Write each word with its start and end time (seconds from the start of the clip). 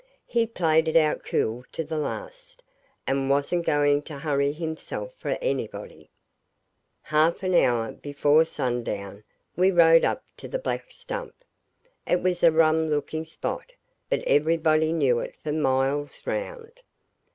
He 0.25 0.47
played 0.47 0.87
it 0.87 0.95
out 0.95 1.23
cool 1.23 1.63
to 1.73 1.83
the 1.83 1.99
last, 1.99 2.63
and 3.05 3.29
wasn't 3.29 3.67
going 3.67 4.01
to 4.09 4.17
hurry 4.17 4.51
himself 4.51 5.13
for 5.15 5.37
anybody. 5.39 6.09
Half 7.03 7.43
an 7.43 7.53
hour 7.53 7.91
before 7.91 8.43
sundown 8.45 9.23
we 9.55 9.69
rode 9.69 10.03
up 10.03 10.23
to 10.37 10.47
the 10.47 10.57
Black 10.57 10.89
Stump. 10.89 11.35
It 12.07 12.23
was 12.23 12.41
a 12.41 12.51
rum 12.51 12.87
looking 12.89 13.25
spot, 13.25 13.73
but 14.09 14.23
everybody 14.23 14.91
knew 14.91 15.19
it 15.19 15.35
for 15.43 15.51
miles 15.51 16.25
round. 16.25 16.81